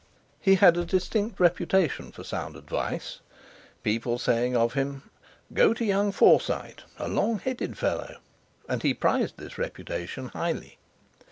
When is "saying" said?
4.17-4.57